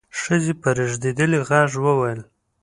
ښځې 0.19 0.53
په 0.61 0.69
رېږدېدلي 0.77 1.39
غږ 1.49 1.71
وويل: 1.83 2.19